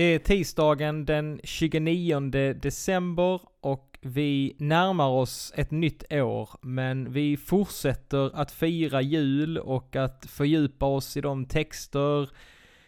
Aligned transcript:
Det 0.00 0.14
är 0.14 0.18
tisdagen 0.18 1.04
den 1.04 1.40
29 1.44 2.20
december 2.54 3.40
och 3.60 3.98
vi 4.00 4.56
närmar 4.58 5.08
oss 5.08 5.52
ett 5.56 5.70
nytt 5.70 6.12
år, 6.12 6.50
men 6.62 7.12
vi 7.12 7.36
fortsätter 7.36 8.36
att 8.36 8.50
fira 8.50 9.02
jul 9.02 9.58
och 9.58 9.96
att 9.96 10.26
fördjupa 10.26 10.86
oss 10.86 11.16
i 11.16 11.20
de 11.20 11.44
texter 11.44 12.30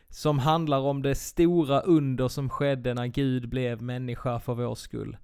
som 0.09 0.39
handlar 0.39 0.79
om 0.79 1.03
det 1.03 1.15
stora 1.15 1.80
under 1.80 2.29
som 2.29 2.51
skedde 2.51 2.95
när 2.95 3.06
Gud 3.06 3.48
blev 3.48 3.83
människa 3.83 4.41
för 4.41 4.55
vår 4.55 4.75
skull. 4.75 5.17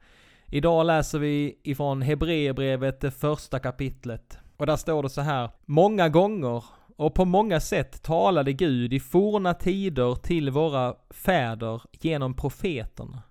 Idag 0.47 0.87
läser 0.87 1.19
vi 1.19 1.59
ifrån 1.63 2.03
Hebreerbrevet, 2.03 3.01
det 3.01 3.11
första 3.11 3.59
kapitlet. 3.59 4.39
Och 4.57 4.67
där 4.67 4.77
står 4.77 5.03
det 5.03 5.11
så 5.11 5.21
här. 5.21 5.51
Många 5.67 6.09
gånger 6.09 6.65
och 6.99 7.15
på 7.15 7.25
många 7.25 7.61
sätt 7.61 8.03
talade 8.03 8.53
Gud 8.53 8.93
i 8.93 9.01
forna 9.01 9.55
tider 9.55 10.15
till 10.15 10.51
våra 10.51 10.95
fäder 11.11 11.83
genom 11.93 12.35
profeterna. 12.35 13.23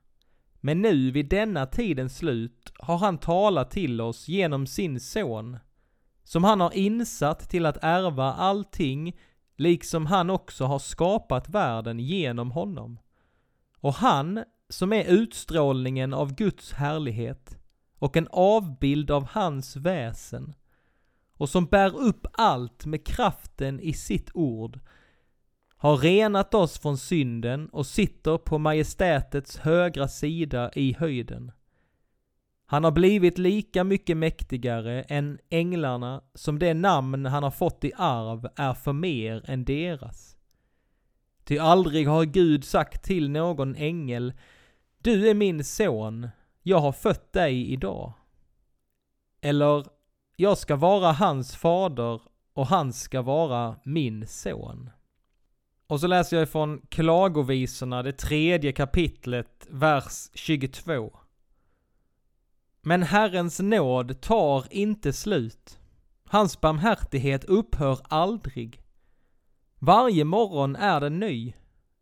Men 0.60 0.82
nu 0.82 1.12
vid 1.12 1.30
denna 1.30 1.66
tidens 1.66 2.18
slut 2.18 2.74
har 2.80 2.98
han 2.98 3.18
talat 3.18 3.72
till 3.72 4.02
oss 4.02 4.28
genom 4.28 4.68
sin 4.68 5.00
son, 5.00 5.58
som 6.24 6.44
han 6.44 6.62
har 6.62 6.78
insatt 6.78 7.50
till 7.50 7.66
att 7.66 7.78
ärva 7.82 8.34
allting, 8.34 9.18
liksom 9.56 10.06
han 10.06 10.30
också 10.30 10.66
har 10.66 10.80
skapat 10.80 11.50
världen 11.50 12.00
genom 12.00 12.52
honom. 12.52 13.00
Och 13.80 13.94
han, 13.94 14.44
som 14.70 14.94
är 14.94 15.04
utstrålningen 15.04 16.14
av 16.14 16.36
Guds 16.36 16.74
härlighet 16.74 17.58
och 18.00 18.18
en 18.18 18.28
avbild 18.32 19.12
av 19.12 19.28
hans 19.32 19.76
väsen, 19.76 20.54
och 21.38 21.50
som 21.50 21.66
bär 21.66 21.98
upp 21.98 22.28
allt 22.34 22.86
med 22.86 23.06
kraften 23.06 23.80
i 23.80 23.94
sitt 23.94 24.30
ord, 24.34 24.80
har 25.78 25.98
renat 25.98 26.54
oss 26.54 26.80
från 26.80 26.98
synden 26.98 27.70
och 27.70 27.86
sitter 27.86 28.38
på 28.38 28.58
majestätets 28.58 29.58
högra 29.58 30.08
sida 30.08 30.72
i 30.76 30.94
höjden. 30.94 31.52
Han 32.66 32.84
har 32.84 32.92
blivit 32.92 33.38
lika 33.38 33.84
mycket 33.84 34.18
mäktigare 34.18 35.02
än 35.02 35.40
änglarna 35.50 36.22
som 36.34 36.60
det 36.60 36.74
namn 36.74 37.26
han 37.26 37.44
har 37.44 37.52
fått 37.52 37.84
i 37.84 37.92
arv 37.98 38.48
är 38.56 38.74
för 38.74 38.94
mer 38.94 39.50
än 39.50 39.66
deras. 39.66 40.38
Ty 41.44 41.58
aldrig 41.58 42.08
har 42.08 42.26
Gud 42.26 42.66
sagt 42.66 43.04
till 43.04 43.30
någon 43.30 43.76
ängel, 43.76 44.34
du 44.98 45.30
är 45.30 45.34
min 45.34 45.64
son, 45.64 46.30
jag 46.64 46.80
har 46.80 46.92
fött 46.92 47.34
dig 47.34 47.72
idag. 47.72 48.14
Eller, 49.42 49.86
jag 50.40 50.58
ska 50.58 50.76
vara 50.76 51.12
hans 51.12 51.56
fader 51.56 52.22
och 52.54 52.68
han 52.68 52.94
ska 52.94 53.22
vara 53.22 53.76
min 53.84 54.28
son. 54.28 54.90
Och 55.88 56.00
så 56.00 56.08
läser 56.08 56.38
jag 56.38 56.44
ifrån 56.44 56.82
Klagovisorna, 56.90 58.04
det 58.04 58.12
tredje 58.12 58.72
kapitlet, 58.72 59.68
vers 59.70 60.30
22. 60.34 61.20
Men 62.82 63.04
Herrens 63.04 63.60
nåd 63.60 64.22
tar 64.22 64.66
inte 64.74 65.14
slut. 65.14 65.80
Hans 66.26 66.62
barmhärtighet 66.62 67.44
upphör 67.44 68.00
aldrig. 68.04 68.82
Varje 69.80 70.24
morgon 70.24 70.76
är 70.76 71.00
den 71.00 71.20
ny. 71.20 71.54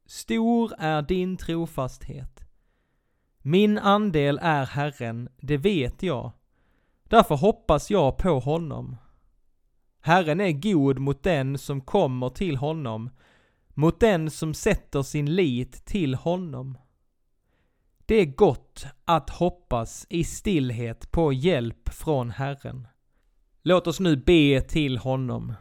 Stor 0.05 0.73
är 0.77 1.01
din 1.01 1.37
trofasthet. 1.37 2.45
Min 3.41 3.77
andel 3.77 4.39
är 4.41 4.65
Herren, 4.65 5.29
det 5.37 5.57
vet 5.57 6.03
jag. 6.03 6.31
Därför 7.15 7.35
hoppas 7.35 7.91
jag 7.91 8.17
på 8.17 8.39
honom. 8.39 8.97
Herren 10.01 10.41
är 10.41 10.51
god 10.51 10.99
mot 10.99 11.23
den 11.23 11.57
som 11.57 11.81
kommer 11.81 12.29
till 12.29 12.57
honom, 12.57 13.09
mot 13.73 13.99
den 13.99 14.31
som 14.31 14.53
sätter 14.53 15.01
sin 15.01 15.35
lit 15.35 15.85
till 15.85 16.15
honom. 16.15 16.77
Det 18.05 18.15
är 18.15 18.25
gott 18.25 18.85
att 19.05 19.29
hoppas 19.29 20.05
i 20.09 20.23
stillhet 20.23 21.11
på 21.11 21.33
hjälp 21.33 21.89
från 21.89 22.29
Herren. 22.29 22.87
Låt 23.61 23.87
oss 23.87 23.99
nu 23.99 24.15
be 24.15 24.61
till 24.61 24.97
honom. 24.97 25.53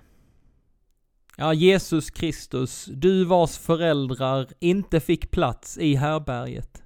Ja, 1.36 1.54
Jesus 1.54 2.10
Kristus, 2.10 2.88
du 2.92 3.25
vars 3.25 3.59
föräldrar 3.59 4.48
inte 4.60 5.00
fick 5.00 5.31
plats 5.31 5.78
i 5.78 5.94
härberget. 5.94 6.82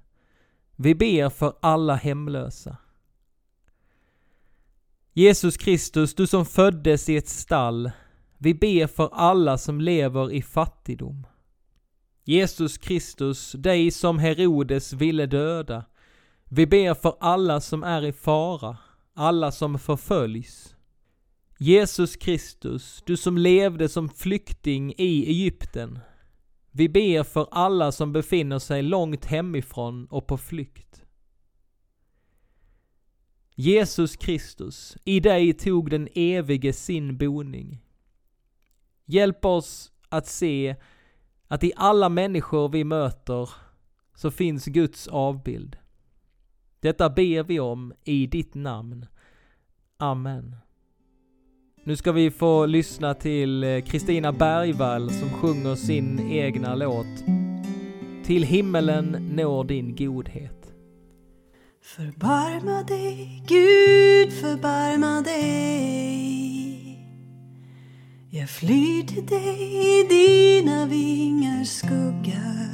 Vi 0.75 0.95
ber 0.95 1.29
för 1.29 1.53
alla 1.61 1.95
hemlösa. 1.95 2.77
Jesus 5.13 5.57
Kristus, 5.57 6.15
du 6.15 6.27
som 6.27 6.45
föddes 6.45 7.09
i 7.09 7.17
ett 7.17 7.29
stall, 7.29 7.91
vi 8.37 8.53
ber 8.53 8.87
för 8.87 9.09
alla 9.13 9.57
som 9.57 9.81
lever 9.81 10.31
i 10.31 10.41
fattigdom. 10.41 11.27
Jesus 12.23 12.77
Kristus, 12.77 13.51
dig 13.51 13.91
som 13.91 14.19
Herodes 14.19 14.93
ville 14.93 15.25
döda, 15.25 15.85
vi 16.49 16.67
ber 16.67 16.93
för 16.93 17.15
alla 17.19 17.61
som 17.61 17.83
är 17.83 18.05
i 18.05 18.11
fara, 18.11 18.77
alla 19.13 19.51
som 19.51 19.79
förföljs. 19.79 20.75
Jesus 21.59 22.15
Kristus, 22.15 23.03
du 23.05 23.17
som 23.17 23.37
levde 23.37 23.89
som 23.89 24.09
flykting 24.09 24.93
i 24.97 25.29
Egypten, 25.29 25.99
vi 26.71 26.89
ber 26.89 27.23
för 27.23 27.47
alla 27.51 27.91
som 27.91 28.13
befinner 28.13 28.59
sig 28.59 28.81
långt 28.81 29.25
hemifrån 29.25 30.05
och 30.05 30.27
på 30.27 30.37
flykt. 30.37 31.03
Jesus 33.61 34.15
Kristus, 34.15 34.97
i 35.05 35.19
dig 35.19 35.53
tog 35.53 35.89
den 35.89 36.07
evige 36.15 36.73
sin 36.73 37.17
boning. 37.17 37.81
Hjälp 39.05 39.45
oss 39.45 39.91
att 40.09 40.27
se 40.27 40.75
att 41.47 41.63
i 41.63 41.71
alla 41.75 42.09
människor 42.09 42.69
vi 42.69 42.83
möter 42.83 43.49
så 44.15 44.31
finns 44.31 44.65
Guds 44.65 45.07
avbild. 45.07 45.77
Detta 46.79 47.09
ber 47.09 47.43
vi 47.43 47.59
om 47.59 47.93
i 48.03 48.27
ditt 48.27 48.55
namn. 48.55 49.05
Amen. 49.97 50.55
Nu 51.83 51.95
ska 51.95 52.11
vi 52.11 52.31
få 52.31 52.65
lyssna 52.65 53.13
till 53.13 53.63
eh, 53.63 53.81
Kristina 53.81 54.31
Bergvall 54.31 55.09
som 55.09 55.29
sjunger 55.29 55.75
sin 55.75 56.31
egna 56.31 56.75
låt 56.75 57.25
Till 58.25 58.43
himmelen 58.43 59.29
når 59.35 59.63
din 59.63 59.95
godhet. 59.95 60.58
Förbarma 61.81 62.83
dig, 62.83 63.43
Gud, 63.47 64.33
förbarma 64.33 65.21
dig. 65.21 66.59
Jag 68.29 68.49
flyr 68.49 69.03
till 69.03 69.25
dig 69.25 69.99
i 69.99 70.07
dina 70.09 70.85
vingars 70.85 71.69
skugga. 71.69 72.69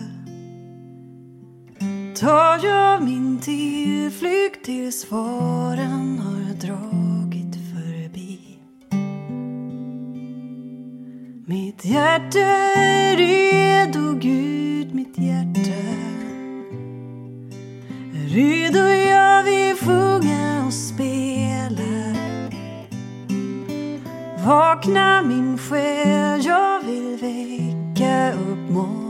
Tar 2.16 2.66
jag 2.66 3.04
min 3.04 3.40
tillflykt 3.40 4.66
tills 4.66 5.06
faran 5.06 6.20
har 6.20 6.54
dragit 6.54 7.56
förbi. 7.74 8.40
Mitt 11.48 11.86
hjärta 11.86 12.40
är 12.40 13.18
redo, 13.18 14.14
Gud, 14.14 14.55
Redo 18.36 18.80
jag 18.80 19.44
vill 19.44 19.76
sjunga 19.78 20.66
och 20.68 20.74
spela 20.74 22.16
Vakna 24.46 25.22
min 25.22 25.58
själ, 25.58 26.46
jag 26.46 26.80
vill 26.84 27.18
väcka 27.22 28.34
upp 28.34 28.70
morgon 28.70 29.05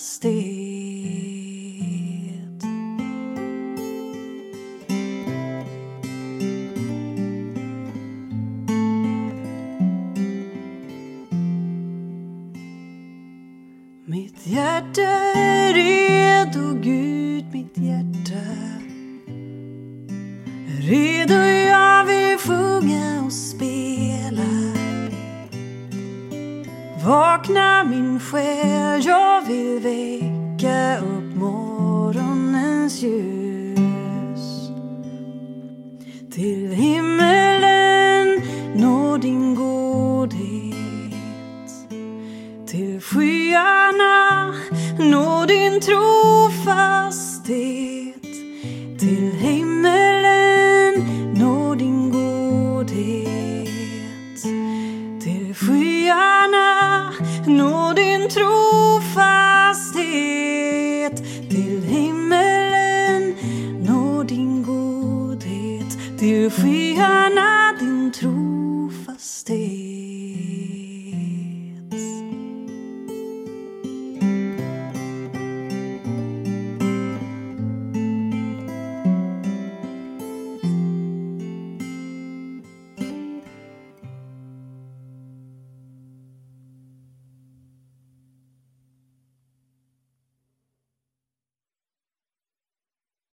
hastighet. 0.00 1.90
Mitt 14.04 14.46
hjärta 14.46 15.02
är 15.36 15.74
redo, 15.74 16.74
Gud, 16.82 17.44
mitt 17.52 17.78
hjärta 17.78 18.40
är 20.68 20.82
redo, 20.82 21.59
Vakna 27.10 27.84
min 27.84 28.20
själ, 28.20 29.06
jag 29.06 29.42
vill 29.42 29.80
väcka 29.80 30.98
upp 30.98 31.36
morgonens 31.36 33.02
ljus. 33.02 34.70
Till 36.32 36.70
himmelen 36.72 38.42
nå 38.74 39.16
din 39.16 39.54
godhet. 39.54 40.40
Till 42.66 43.00
skyarna 43.00 44.54
nå 44.98 45.46
din 45.46 45.80
trofasthet. 45.80 46.99
we 66.58 66.98
are 66.98 67.29